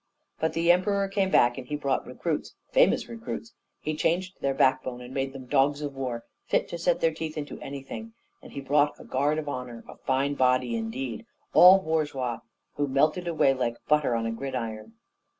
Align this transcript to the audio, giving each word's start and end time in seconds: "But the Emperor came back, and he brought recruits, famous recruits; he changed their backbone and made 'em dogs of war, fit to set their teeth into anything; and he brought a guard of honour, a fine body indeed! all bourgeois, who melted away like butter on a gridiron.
"But 0.39 0.53
the 0.53 0.71
Emperor 0.71 1.07
came 1.07 1.29
back, 1.29 1.59
and 1.59 1.67
he 1.67 1.75
brought 1.75 2.07
recruits, 2.07 2.55
famous 2.71 3.07
recruits; 3.07 3.53
he 3.81 3.95
changed 3.95 4.41
their 4.41 4.55
backbone 4.55 4.99
and 4.99 5.13
made 5.13 5.35
'em 5.35 5.45
dogs 5.45 5.83
of 5.83 5.93
war, 5.93 6.25
fit 6.47 6.67
to 6.69 6.79
set 6.79 7.01
their 7.01 7.13
teeth 7.13 7.37
into 7.37 7.59
anything; 7.59 8.13
and 8.41 8.51
he 8.51 8.61
brought 8.61 8.99
a 8.99 9.03
guard 9.03 9.37
of 9.37 9.47
honour, 9.47 9.83
a 9.87 9.97
fine 9.97 10.33
body 10.33 10.75
indeed! 10.75 11.27
all 11.53 11.77
bourgeois, 11.77 12.39
who 12.77 12.87
melted 12.87 13.27
away 13.27 13.53
like 13.53 13.77
butter 13.87 14.15
on 14.15 14.25
a 14.25 14.31
gridiron. 14.31 14.93